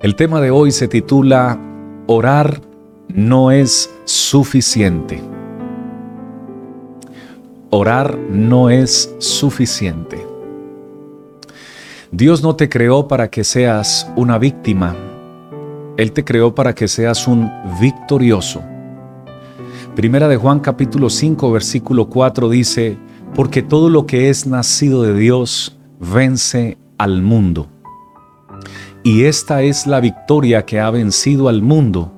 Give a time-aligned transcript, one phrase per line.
[0.00, 1.58] El tema de hoy se titula
[2.06, 2.60] Orar
[3.08, 5.20] no es suficiente.
[7.70, 10.24] Orar no es suficiente.
[12.12, 14.94] Dios no te creó para que seas una víctima.
[15.96, 18.62] Él te creó para que seas un victorioso.
[19.96, 22.96] Primera de Juan capítulo 5 versículo 4 dice,
[23.34, 27.66] porque todo lo que es nacido de Dios vence al mundo.
[29.04, 32.12] Y esta es la victoria que ha vencido al mundo,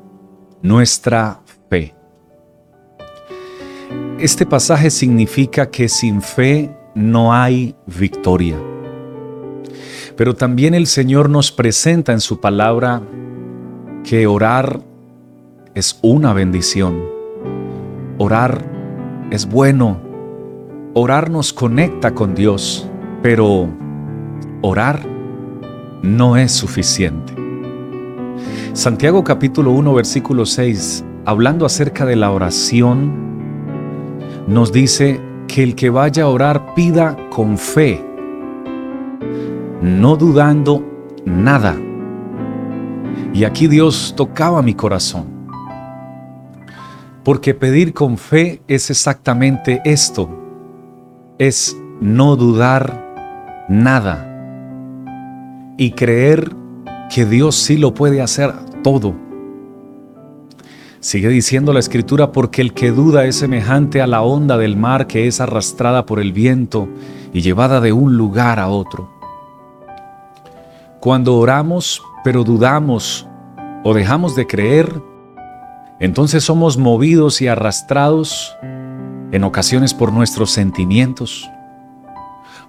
[0.62, 1.94] nuestra fe.
[4.18, 8.56] Este pasaje significa que sin fe no hay victoria.
[10.16, 13.02] Pero también el Señor nos presenta en su palabra
[14.04, 14.80] que orar
[15.74, 17.02] es una bendición.
[18.18, 18.64] Orar
[19.30, 20.00] es bueno.
[20.94, 22.86] Orar nos conecta con Dios,
[23.22, 23.68] pero
[24.60, 25.19] orar
[26.02, 27.34] no es suficiente.
[28.72, 33.12] Santiago capítulo 1 versículo 6, hablando acerca de la oración,
[34.46, 38.04] nos dice que el que vaya a orar pida con fe,
[39.82, 40.84] no dudando
[41.24, 41.76] nada.
[43.34, 45.26] Y aquí Dios tocaba mi corazón.
[47.22, 50.28] Porque pedir con fe es exactamente esto,
[51.38, 54.29] es no dudar nada
[55.80, 56.54] y creer
[57.08, 59.14] que Dios sí lo puede hacer todo.
[61.00, 65.06] Sigue diciendo la escritura, porque el que duda es semejante a la onda del mar
[65.06, 66.86] que es arrastrada por el viento
[67.32, 69.10] y llevada de un lugar a otro.
[71.00, 73.26] Cuando oramos pero dudamos
[73.82, 75.00] o dejamos de creer,
[75.98, 78.54] entonces somos movidos y arrastrados
[79.32, 81.48] en ocasiones por nuestros sentimientos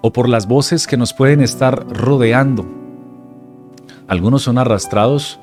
[0.00, 2.80] o por las voces que nos pueden estar rodeando
[4.12, 5.40] algunos son arrastrados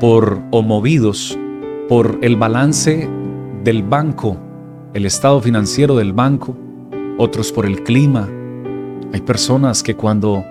[0.00, 1.38] por o movidos
[1.88, 3.08] por el balance
[3.64, 4.36] del banco,
[4.92, 6.54] el estado financiero del banco,
[7.16, 8.28] otros por el clima.
[9.14, 10.44] Hay personas que cuando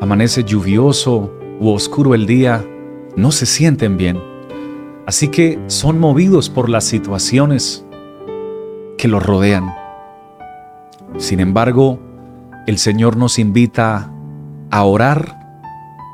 [0.00, 2.64] amanece lluvioso u oscuro el día,
[3.16, 4.22] no se sienten bien.
[5.04, 7.84] Así que son movidos por las situaciones
[8.96, 9.74] que los rodean.
[11.16, 11.98] Sin embargo,
[12.68, 14.12] el Señor nos invita
[14.70, 15.37] a orar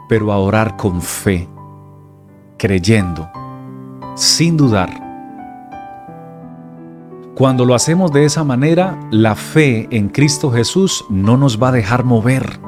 [0.08, 1.48] pero a orar con fe,
[2.58, 3.28] creyendo,
[4.14, 5.04] sin dudar.
[7.34, 11.72] Cuando lo hacemos de esa manera, la fe en Cristo Jesús no nos va a
[11.72, 12.60] dejar mover.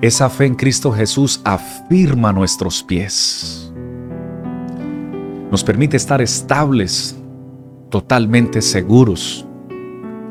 [0.00, 3.72] Esa fe en Cristo Jesús afirma nuestros pies.
[5.50, 7.18] Nos permite estar estables,
[7.90, 9.44] totalmente seguros,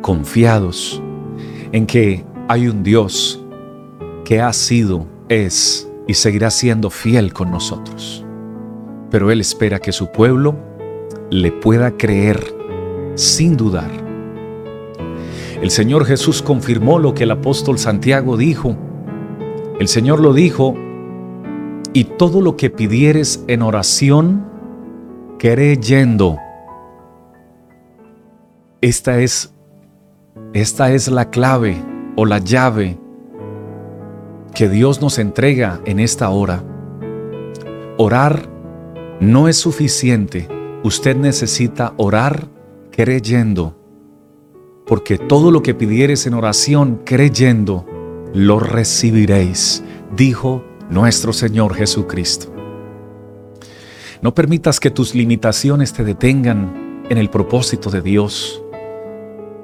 [0.02, 1.02] confiados
[1.74, 3.44] en que hay un Dios
[4.28, 8.26] que ha sido, es y seguirá siendo fiel con nosotros.
[9.10, 10.58] Pero Él espera que su pueblo
[11.30, 12.44] le pueda creer
[13.16, 13.90] sin dudar.
[15.62, 18.76] El Señor Jesús confirmó lo que el apóstol Santiago dijo.
[19.80, 20.76] El Señor lo dijo,
[21.94, 24.46] y todo lo que pidieres en oración,
[25.40, 26.38] creyendo.
[28.82, 29.54] Esta es,
[30.52, 31.82] esta es la clave
[32.18, 32.98] o la llave
[34.58, 36.64] que Dios nos entrega en esta hora.
[38.00, 38.50] Orar
[39.20, 40.50] no es suficiente.
[40.84, 42.48] Usted necesita orar
[42.90, 43.78] creyendo,
[44.88, 47.86] porque todo lo que pidieres en oración creyendo,
[48.34, 49.84] lo recibiréis,
[50.16, 52.52] dijo nuestro Señor Jesucristo.
[54.24, 58.64] No permitas que tus limitaciones te detengan en el propósito de Dios.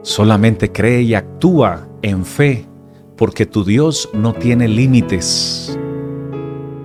[0.03, 2.67] Solamente cree y actúa en fe
[3.17, 5.77] porque tu Dios no tiene límites,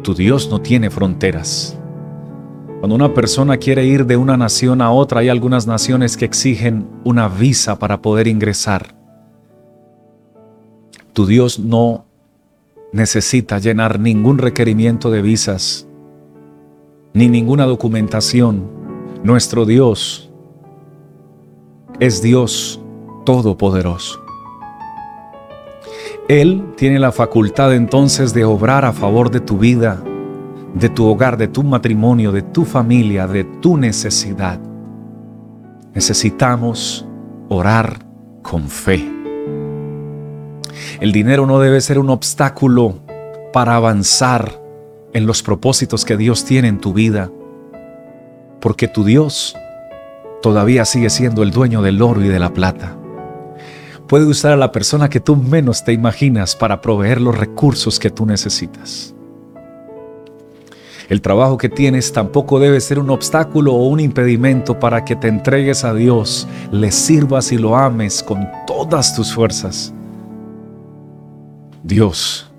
[0.02, 1.78] tu Dios no tiene fronteras.
[2.80, 6.86] Cuando una persona quiere ir de una nación a otra, hay algunas naciones que exigen
[7.04, 8.94] una visa para poder ingresar.
[11.12, 12.04] Tu Dios no
[12.92, 15.88] necesita llenar ningún requerimiento de visas,
[17.14, 18.62] ni ninguna documentación.
[19.24, 20.30] Nuestro Dios
[21.98, 22.80] es Dios
[23.24, 24.27] todopoderoso.
[26.28, 30.02] Él tiene la facultad entonces de obrar a favor de tu vida,
[30.74, 34.60] de tu hogar, de tu matrimonio, de tu familia, de tu necesidad.
[35.94, 37.06] Necesitamos
[37.48, 38.00] orar
[38.42, 39.10] con fe.
[41.00, 42.98] El dinero no debe ser un obstáculo
[43.50, 44.60] para avanzar
[45.14, 47.30] en los propósitos que Dios tiene en tu vida,
[48.60, 49.56] porque tu Dios
[50.42, 52.97] todavía sigue siendo el dueño del oro y de la plata
[54.08, 58.10] puede usar a la persona que tú menos te imaginas para proveer los recursos que
[58.10, 59.14] tú necesitas.
[61.08, 65.28] El trabajo que tienes tampoco debe ser un obstáculo o un impedimento para que te
[65.28, 69.92] entregues a Dios, le sirvas y lo ames con todas tus fuerzas.
[71.82, 72.50] Dios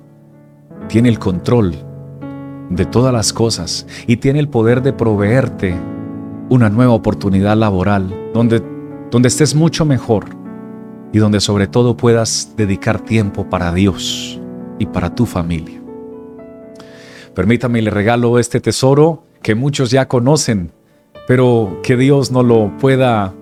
[0.88, 1.75] tiene el control
[2.69, 5.75] de todas las cosas y tiene el poder de proveerte
[6.50, 8.63] una nueva oportunidad laboral donde,
[9.12, 10.38] donde estés mucho mejor
[11.11, 14.39] y donde sobre todo puedas dedicar tiempo para Dios
[14.77, 15.81] y para tu familia.
[17.33, 20.71] Permítame, le regalo este tesoro que muchos ya conocen,
[21.27, 23.33] pero que Dios no lo pueda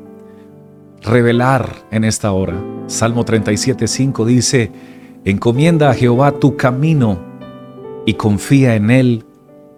[1.01, 2.55] revelar en esta hora.
[2.87, 4.71] Salmo 37.5 dice,
[5.25, 7.19] encomienda a Jehová tu camino
[8.05, 9.25] y confía en Él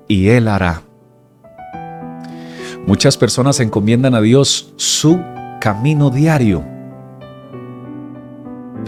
[0.08, 0.84] y Él hará.
[2.86, 5.20] Muchas personas encomiendan a Dios su
[5.62, 6.64] camino diario,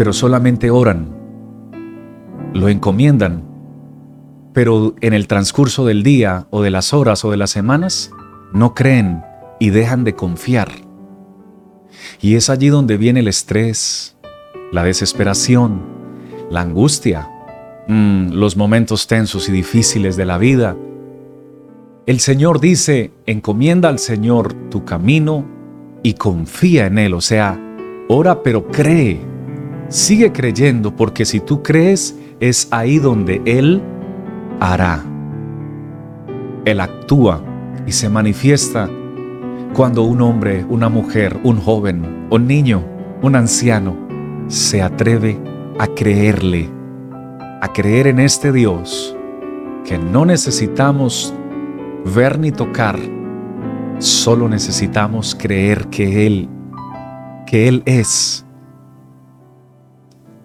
[0.02, 1.16] pero solamente oran,
[2.56, 3.44] lo encomiendan
[4.52, 8.10] pero en el transcurso del día o de las horas o de las semanas
[8.52, 9.22] no creen
[9.60, 10.72] y dejan de confiar.
[12.20, 14.18] Y es allí donde viene el estrés,
[14.72, 15.84] la desesperación,
[16.50, 17.30] la angustia,
[17.88, 20.76] mm, los momentos tensos y difíciles de la vida.
[22.08, 25.46] El Señor dice, encomienda al Señor tu camino
[26.02, 27.60] y confía en Él, o sea,
[28.10, 29.30] ora pero cree,
[29.92, 33.82] sigue creyendo porque si tú crees es ahí donde Él
[34.60, 35.04] hará.
[36.66, 37.44] Él actúa
[37.86, 38.90] y se manifiesta
[39.74, 42.84] cuando un hombre, una mujer, un joven, un niño,
[43.22, 43.96] un anciano
[44.48, 45.38] se atreve
[45.78, 46.70] a creerle,
[47.62, 49.16] a creer en este Dios
[49.86, 51.34] que no necesitamos
[52.16, 52.98] ver ni tocar,
[54.00, 56.50] solo necesitamos creer que Él,
[57.46, 58.46] que Él es.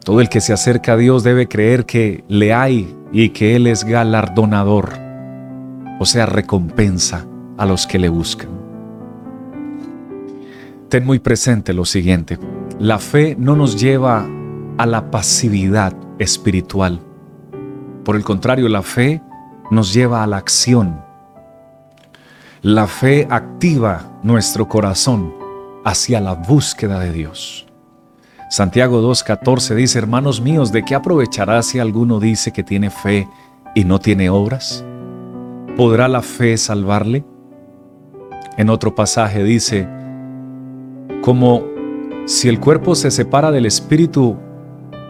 [0.06, 3.66] Todo el que se acerca a Dios debe creer que le hay y que Él
[3.66, 4.92] es galardonador,
[5.98, 7.26] o sea, recompensa
[7.58, 8.50] a los que le buscan.
[10.88, 12.38] Ten muy presente lo siguiente,
[12.78, 14.24] la fe no nos lleva
[14.78, 17.00] a la pasividad espiritual.
[18.04, 19.20] Por el contrario, la fe
[19.72, 21.00] nos lleva a la acción.
[22.62, 25.34] La fe activa nuestro corazón
[25.84, 27.65] hacia la búsqueda de Dios.
[28.48, 33.28] Santiago 2.14 dice, hermanos míos, ¿de qué aprovechará si alguno dice que tiene fe
[33.74, 34.84] y no tiene obras?
[35.76, 37.24] ¿Podrá la fe salvarle?
[38.56, 39.88] En otro pasaje dice,
[41.22, 41.64] como
[42.26, 44.36] si el cuerpo se separa del espíritu,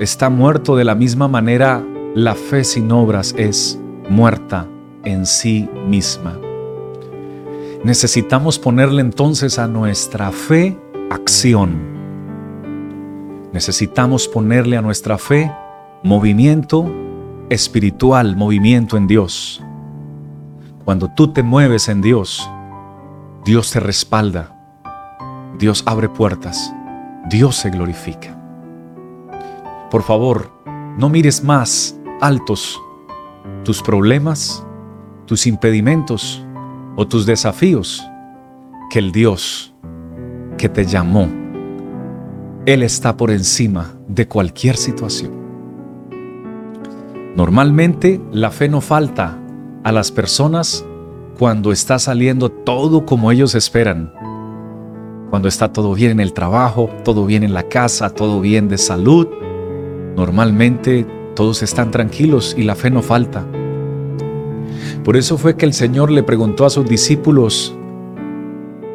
[0.00, 1.84] está muerto de la misma manera,
[2.14, 3.78] la fe sin obras es
[4.08, 4.66] muerta
[5.04, 6.40] en sí misma.
[7.84, 10.76] Necesitamos ponerle entonces a nuestra fe
[11.10, 11.95] acción
[13.56, 15.50] Necesitamos ponerle a nuestra fe
[16.02, 16.92] movimiento
[17.48, 19.64] espiritual, movimiento en Dios.
[20.84, 22.46] Cuando tú te mueves en Dios,
[23.46, 24.54] Dios te respalda,
[25.58, 26.70] Dios abre puertas,
[27.30, 28.38] Dios se glorifica.
[29.90, 30.52] Por favor,
[30.98, 32.78] no mires más altos
[33.64, 34.62] tus problemas,
[35.24, 36.44] tus impedimentos
[36.94, 38.06] o tus desafíos
[38.90, 39.72] que el Dios
[40.58, 41.45] que te llamó
[42.66, 45.30] él está por encima de cualquier situación.
[47.36, 49.38] Normalmente la fe no falta
[49.84, 50.84] a las personas
[51.38, 54.12] cuando está saliendo todo como ellos esperan.
[55.30, 58.78] Cuando está todo bien en el trabajo, todo bien en la casa, todo bien de
[58.78, 59.28] salud.
[60.16, 61.06] Normalmente
[61.36, 63.46] todos están tranquilos y la fe no falta.
[65.04, 67.76] Por eso fue que el Señor le preguntó a sus discípulos,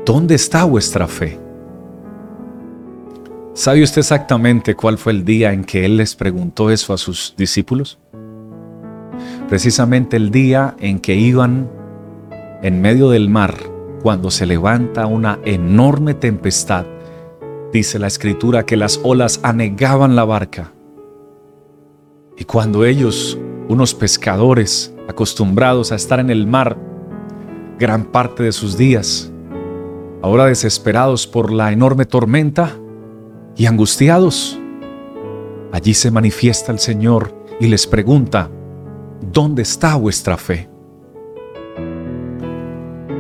[0.06, 1.41] ¿dónde está vuestra fe?
[3.54, 7.36] ¿Sabe usted exactamente cuál fue el día en que Él les preguntó eso a sus
[7.38, 8.00] discípulos?
[9.50, 11.70] Precisamente el día en que iban
[12.62, 13.56] en medio del mar,
[14.02, 16.86] cuando se levanta una enorme tempestad.
[17.74, 20.72] Dice la escritura que las olas anegaban la barca.
[22.38, 26.78] Y cuando ellos, unos pescadores acostumbrados a estar en el mar
[27.78, 29.30] gran parte de sus días,
[30.22, 32.78] ahora desesperados por la enorme tormenta,
[33.56, 34.60] y angustiados.
[35.72, 38.50] Allí se manifiesta el Señor y les pregunta,
[39.32, 40.70] ¿dónde está vuestra fe?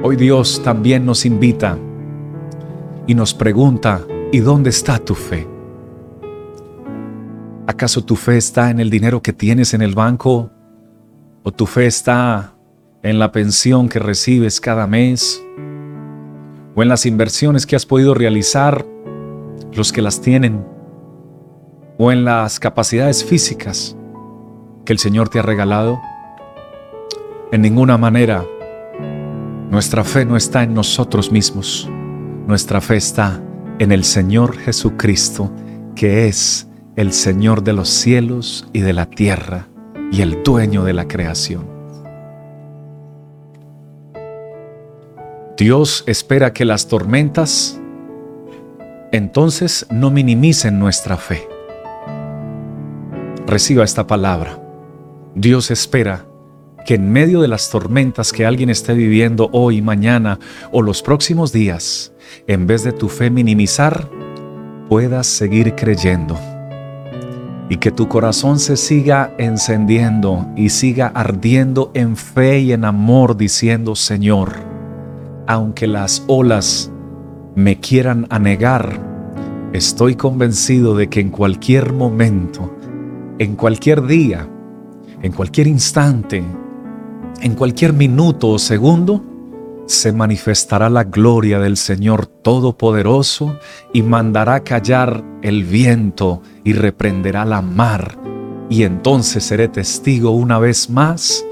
[0.03, 1.77] Hoy Dios también nos invita
[3.07, 5.47] y nos pregunta, ¿y dónde está tu fe?
[7.67, 10.49] ¿Acaso tu fe está en el dinero que tienes en el banco?
[11.43, 12.55] ¿O tu fe está
[13.03, 15.41] en la pensión que recibes cada mes?
[16.75, 18.85] ¿O en las inversiones que has podido realizar
[19.73, 20.65] los que las tienen,
[21.97, 23.95] o en las capacidades físicas
[24.85, 26.01] que el Señor te ha regalado,
[27.51, 28.45] en ninguna manera
[29.71, 31.89] Nuestra fe no está en nosotros mismos,
[32.45, 33.41] nuestra fe está
[33.79, 35.49] en el Señor Jesucristo,
[35.95, 39.69] que es el Señor de los cielos y de la tierra
[40.11, 41.65] y el dueño de la creación.
[45.55, 47.80] Dios espera que las tormentas
[49.11, 51.47] entonces no minimicen nuestra fe.
[53.45, 54.57] Reciba esta palabra.
[55.35, 56.25] Dios espera
[56.85, 60.39] que en medio de las tormentas que alguien esté viviendo hoy, mañana
[60.71, 62.13] o los próximos días,
[62.47, 64.09] en vez de tu fe minimizar,
[64.89, 66.37] puedas seguir creyendo
[67.69, 73.37] y que tu corazón se siga encendiendo y siga ardiendo en fe y en amor
[73.37, 74.55] diciendo, Señor,
[75.47, 76.91] aunque las olas
[77.55, 78.99] me quieran anegar,
[79.73, 82.77] estoy convencido de que en cualquier momento,
[83.39, 84.47] en cualquier día,
[85.21, 86.43] en cualquier instante,
[87.41, 89.23] en cualquier minuto o segundo,
[89.85, 93.59] se manifestará la gloria del Señor Todopoderoso
[93.93, 98.17] y mandará callar el viento y reprenderá la mar.
[98.69, 101.45] Y entonces seré testigo una vez más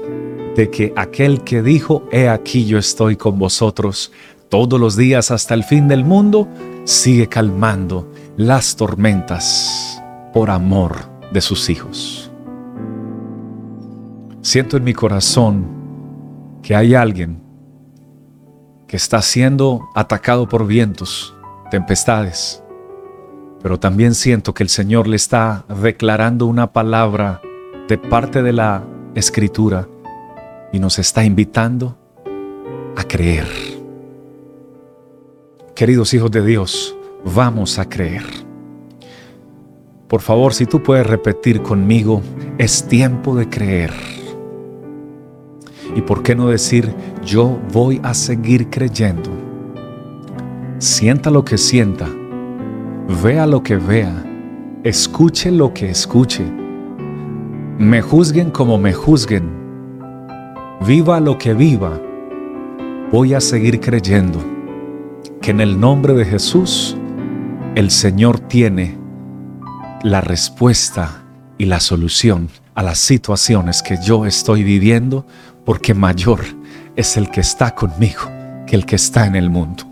[0.56, 4.10] de que aquel que dijo, He aquí yo estoy con vosotros
[4.50, 6.48] todos los días hasta el fin del mundo,
[6.84, 10.02] sigue calmando las tormentas
[10.34, 10.96] por amor
[11.32, 12.30] de sus hijos.
[14.42, 15.66] Siento en mi corazón
[16.62, 17.40] que hay alguien
[18.86, 21.34] que está siendo atacado por vientos,
[21.70, 22.62] tempestades,
[23.62, 27.40] pero también siento que el Señor le está declarando una palabra
[27.88, 28.82] de parte de la
[29.14, 29.86] escritura
[30.72, 31.96] y nos está invitando
[32.96, 33.69] a creer.
[35.80, 36.94] Queridos hijos de Dios,
[37.34, 38.22] vamos a creer.
[40.08, 42.20] Por favor, si tú puedes repetir conmigo,
[42.58, 43.90] es tiempo de creer.
[45.96, 46.94] ¿Y por qué no decir,
[47.24, 49.30] yo voy a seguir creyendo?
[50.76, 52.10] Sienta lo que sienta,
[53.22, 54.22] vea lo que vea,
[54.84, 56.44] escuche lo que escuche,
[57.78, 59.48] me juzguen como me juzguen,
[60.86, 61.98] viva lo que viva,
[63.10, 64.59] voy a seguir creyendo
[65.40, 66.96] que en el nombre de Jesús
[67.74, 68.98] el Señor tiene
[70.02, 71.22] la respuesta
[71.56, 75.26] y la solución a las situaciones que yo estoy viviendo
[75.64, 76.40] porque mayor
[76.96, 78.22] es el que está conmigo
[78.66, 79.84] que el que está en el mundo.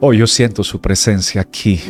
[0.00, 1.80] Hoy yo siento su presencia aquí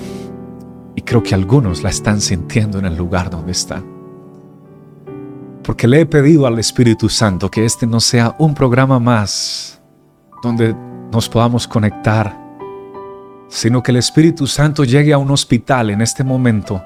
[0.96, 3.99] y creo que algunos la están sintiendo en el lugar donde están.
[5.62, 9.80] Porque le he pedido al Espíritu Santo que este no sea un programa más
[10.42, 10.74] donde
[11.12, 12.38] nos podamos conectar,
[13.48, 16.82] sino que el Espíritu Santo llegue a un hospital en este momento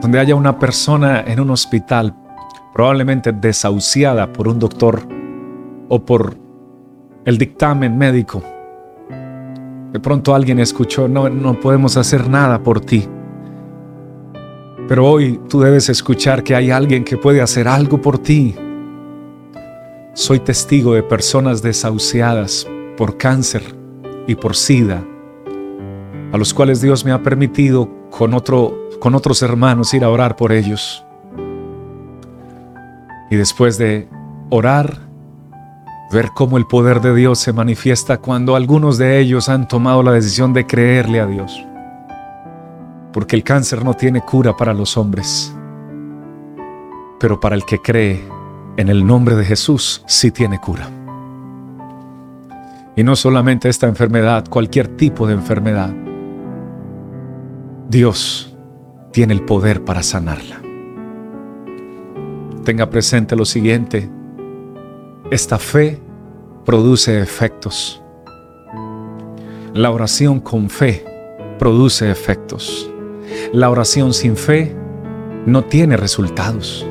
[0.00, 2.14] donde haya una persona en un hospital,
[2.72, 5.02] probablemente desahuciada por un doctor
[5.88, 6.36] o por
[7.24, 8.42] el dictamen médico.
[9.92, 13.08] De pronto alguien escuchó, no, no podemos hacer nada por ti.
[14.88, 18.56] Pero hoy tú debes escuchar que hay alguien que puede hacer algo por ti.
[20.14, 22.66] Soy testigo de personas desahuciadas
[22.96, 23.62] por cáncer
[24.26, 25.04] y por sida,
[26.32, 30.36] a los cuales Dios me ha permitido con otro con otros hermanos, ir a orar
[30.36, 31.04] por ellos.
[33.30, 34.08] Y después de
[34.50, 34.98] orar,
[36.12, 40.12] ver cómo el poder de Dios se manifiesta cuando algunos de ellos han tomado la
[40.12, 41.67] decisión de creerle a Dios.
[43.18, 45.52] Porque el cáncer no tiene cura para los hombres,
[47.18, 48.22] pero para el que cree
[48.76, 50.88] en el nombre de Jesús sí tiene cura.
[52.94, 55.92] Y no solamente esta enfermedad, cualquier tipo de enfermedad.
[57.88, 58.56] Dios
[59.12, 60.62] tiene el poder para sanarla.
[62.62, 64.08] Tenga presente lo siguiente,
[65.32, 66.00] esta fe
[66.64, 68.00] produce efectos.
[69.74, 71.04] La oración con fe
[71.58, 72.88] produce efectos.
[73.52, 74.76] La oración sin fe
[75.46, 76.86] no tiene resultados.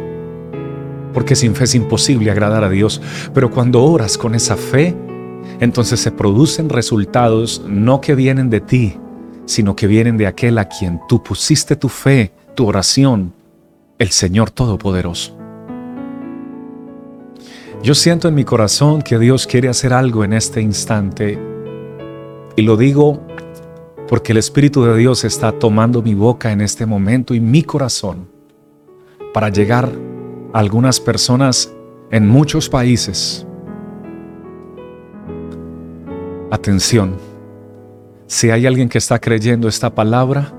[1.14, 3.02] Porque sin fe es imposible agradar a Dios.
[3.34, 4.96] Pero cuando oras con esa fe,
[5.60, 8.98] entonces se producen resultados no que vienen de ti,
[9.46, 13.34] sino que vienen de aquel a quien tú pusiste tu fe, tu oración,
[14.00, 15.38] el Señor Todopoderoso.
[17.84, 21.38] Yo siento en mi corazón que Dios quiere hacer algo en este instante
[22.56, 23.22] y lo digo
[24.08, 28.28] porque el Espíritu de Dios está tomando mi boca en este momento y mi corazón
[29.34, 29.92] para llegar
[30.54, 31.74] a algunas personas
[32.12, 33.46] en muchos países.
[36.50, 37.18] Atención,
[38.28, 40.54] si hay alguien que está creyendo esta palabra,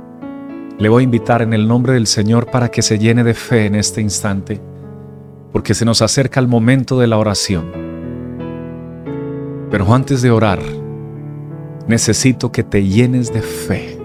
[0.79, 3.67] le voy a invitar en el nombre del Señor para que se llene de fe
[3.67, 4.61] en este instante
[5.53, 7.71] porque se nos acerca el momento de la oración.
[9.71, 10.61] Pero antes de orar,
[11.89, 13.99] necesito que te llenes de fe.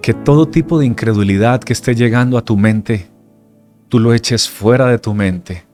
[0.00, 3.08] Que todo tipo de incredulidad que esté llegando a tu mente,
[3.88, 5.66] tú lo eches fuera de tu mente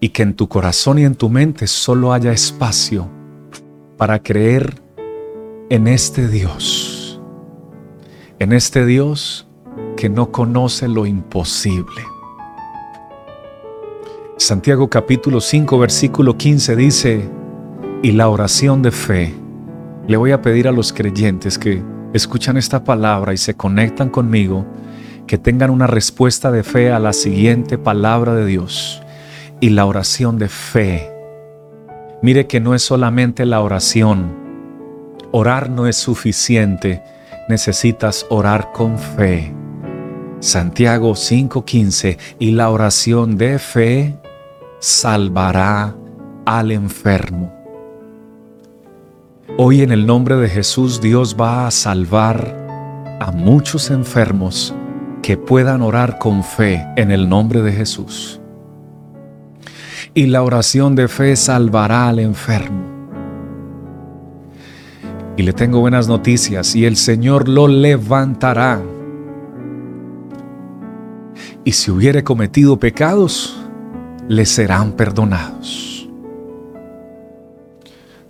[0.00, 3.08] y que en tu corazón y en tu mente solo haya espacio
[3.96, 4.80] para creer
[5.68, 7.20] en este Dios,
[8.38, 9.46] en este Dios
[9.96, 12.02] que no conoce lo imposible.
[14.38, 17.41] Santiago capítulo 5 versículo 15 dice,
[18.02, 19.32] y la oración de fe,
[20.08, 21.80] le voy a pedir a los creyentes que
[22.12, 24.66] escuchan esta palabra y se conectan conmigo,
[25.28, 29.00] que tengan una respuesta de fe a la siguiente palabra de Dios.
[29.60, 31.08] Y la oración de fe.
[32.20, 34.34] Mire que no es solamente la oración.
[35.30, 37.00] Orar no es suficiente.
[37.48, 39.54] Necesitas orar con fe.
[40.40, 44.16] Santiago 5:15 y la oración de fe
[44.80, 45.94] salvará
[46.44, 47.61] al enfermo.
[49.58, 52.56] Hoy en el nombre de Jesús Dios va a salvar
[53.20, 54.74] a muchos enfermos
[55.22, 58.40] que puedan orar con fe en el nombre de Jesús.
[60.14, 62.82] Y la oración de fe salvará al enfermo.
[65.36, 68.80] Y le tengo buenas noticias y el Señor lo levantará.
[71.62, 73.54] Y si hubiere cometido pecados,
[74.28, 75.91] le serán perdonados.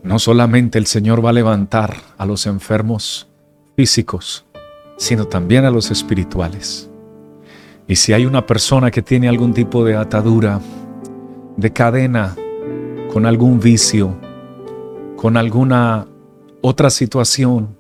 [0.02, 3.28] No solamente el Señor va a levantar a los enfermos
[3.76, 4.44] físicos,
[4.97, 6.90] sino también a los espirituales.
[7.87, 10.61] Y si hay una persona que tiene algún tipo de atadura,
[11.56, 12.35] de cadena,
[13.12, 14.16] con algún vicio,
[15.16, 16.06] con alguna
[16.62, 17.76] otra situación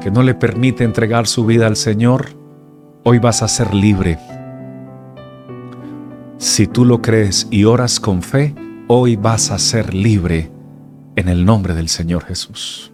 [0.00, 2.30] que no le permite entregar su vida al Señor,
[3.04, 4.18] hoy vas a ser libre
[6.38, 8.54] si tú lo crees y oras con fe,
[8.86, 10.50] hoy vas a ser libre
[11.18, 12.92] en el nombre del Señor Jesús.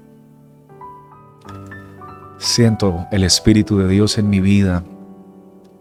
[2.39, 4.83] Siento el Espíritu de Dios en mi vida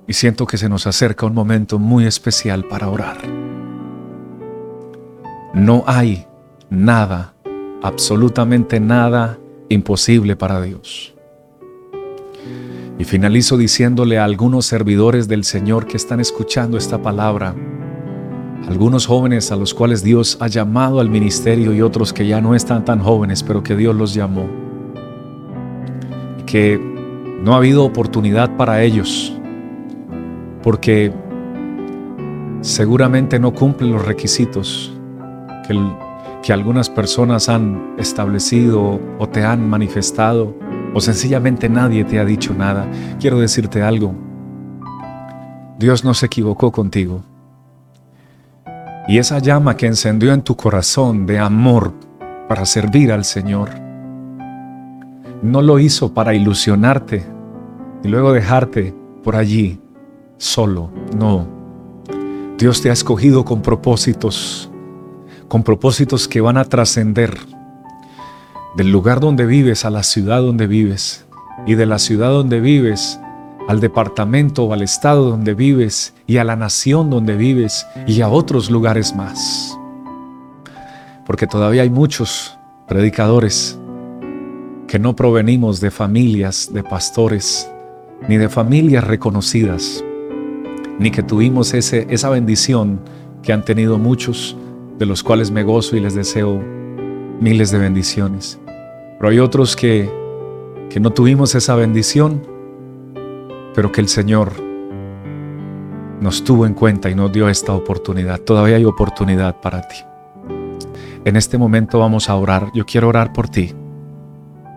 [0.08, 3.18] y siento que se nos acerca un momento muy especial para orar.
[5.54, 6.28] No hay
[6.70, 7.34] nada,
[7.82, 11.16] absolutamente nada imposible para Dios.
[13.00, 17.56] Y finalizo diciéndole a algunos servidores del Señor que están escuchando esta palabra,
[18.68, 22.56] algunos jóvenes a los cuales Dios ha llamado al ministerio y otros que ya no
[22.56, 24.48] están tan jóvenes, pero que Dios los llamó,
[26.46, 26.80] que
[27.44, 29.34] no ha habido oportunidad para ellos,
[30.62, 31.12] porque
[32.62, 34.94] seguramente no cumplen los requisitos
[35.68, 35.78] que,
[36.42, 40.56] que algunas personas han establecido o te han manifestado
[40.94, 42.88] o sencillamente nadie te ha dicho nada,
[43.20, 44.14] quiero decirte algo.
[45.80, 47.24] Dios no se equivocó contigo.
[49.08, 51.94] Y esa llama que encendió en tu corazón de amor
[52.48, 53.70] para servir al Señor,
[55.42, 57.26] no lo hizo para ilusionarte
[58.04, 59.80] y luego dejarte por allí
[60.38, 60.90] solo.
[61.18, 61.48] No.
[62.58, 64.72] Dios te ha escogido con propósitos,
[65.50, 67.38] con propósitos que van a trascender
[68.78, 71.26] del lugar donde vives a la ciudad donde vives
[71.66, 73.20] y de la ciudad donde vives
[73.68, 78.30] al departamento o al estado donde vives y a la nación donde vives y a
[78.30, 79.78] otros lugares más.
[81.26, 83.80] Porque todavía hay muchos predicadores
[84.88, 87.70] que no provenimos de familias de pastores
[88.28, 90.04] ni de familias reconocidas,
[91.00, 93.00] ni que tuvimos esa bendición
[93.42, 94.56] que han tenido muchos,
[94.98, 96.62] de los cuales me gozo y les deseo
[97.42, 98.60] miles de bendiciones.
[99.18, 100.10] Pero hay otros que,
[100.90, 102.42] que no tuvimos esa bendición,
[103.74, 104.54] pero que el Señor
[106.22, 108.40] nos tuvo en cuenta y nos dio esta oportunidad.
[108.40, 109.98] Todavía hay oportunidad para ti.
[111.26, 112.72] En este momento vamos a orar.
[112.74, 113.74] Yo quiero orar por ti,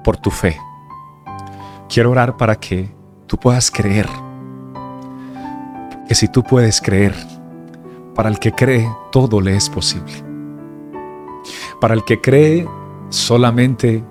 [0.03, 0.57] por tu fe.
[1.89, 2.91] Quiero orar para que
[3.27, 4.09] tú puedas creer.
[6.09, 7.15] Que si tú puedes creer,
[8.15, 10.13] para el que cree, todo le es posible.
[11.81, 12.67] Para el que cree,
[13.09, 14.03] solamente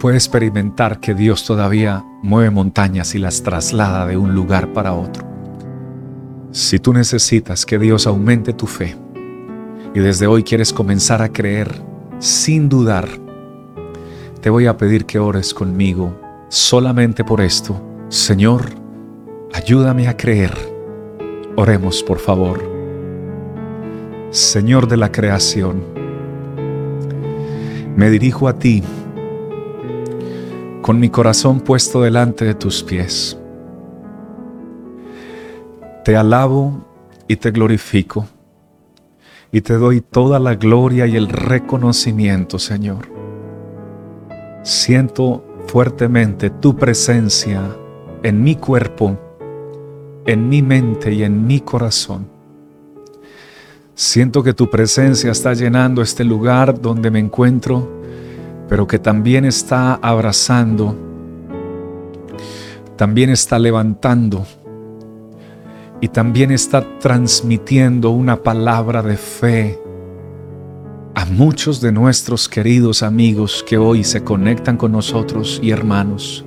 [0.00, 5.26] puede experimentar que Dios todavía mueve montañas y las traslada de un lugar para otro.
[6.52, 8.96] Si tú necesitas que Dios aumente tu fe
[9.94, 11.70] y desde hoy quieres comenzar a creer
[12.20, 13.08] sin dudar,
[14.40, 16.16] te voy a pedir que ores conmigo
[16.48, 17.80] solamente por esto.
[18.08, 18.66] Señor,
[19.52, 20.52] ayúdame a creer.
[21.56, 22.62] Oremos, por favor.
[24.30, 25.82] Señor de la creación,
[27.96, 28.82] me dirijo a ti
[30.82, 33.38] con mi corazón puesto delante de tus pies.
[36.04, 36.84] Te alabo
[37.28, 38.26] y te glorifico
[39.52, 43.08] y te doy toda la gloria y el reconocimiento, Señor.
[44.64, 47.62] Siento fuertemente tu presencia
[48.24, 49.16] en mi cuerpo,
[50.26, 52.26] en mi mente y en mi corazón.
[53.94, 58.01] Siento que tu presencia está llenando este lugar donde me encuentro,
[58.68, 60.96] pero que también está abrazando,
[62.96, 64.46] también está levantando
[66.00, 69.78] y también está transmitiendo una palabra de fe
[71.14, 76.44] a muchos de nuestros queridos amigos que hoy se conectan con nosotros y hermanos.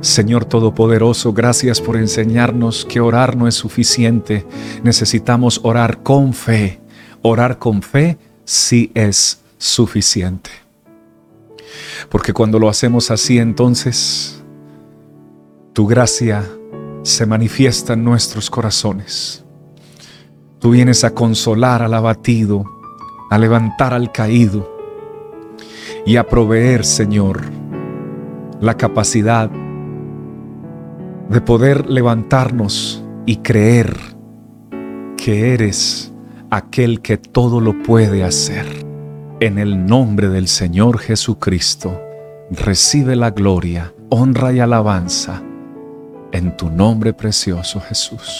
[0.00, 4.46] Señor Todopoderoso, gracias por enseñarnos que orar no es suficiente.
[4.82, 6.80] Necesitamos orar con fe.
[7.20, 10.50] Orar con fe sí es suficiente.
[12.08, 14.42] Porque cuando lo hacemos así, entonces
[15.72, 16.44] tu gracia
[17.02, 19.44] se manifiesta en nuestros corazones.
[20.58, 22.64] Tú vienes a consolar al abatido,
[23.30, 24.70] a levantar al caído
[26.04, 27.40] y a proveer, Señor,
[28.60, 29.50] la capacidad
[31.30, 33.96] de poder levantarnos y creer
[35.16, 36.12] que eres
[36.50, 38.89] aquel que todo lo puede hacer.
[39.42, 41.98] En el nombre del Señor Jesucristo,
[42.50, 45.42] recibe la gloria, honra y alabanza
[46.30, 48.38] en tu nombre precioso Jesús.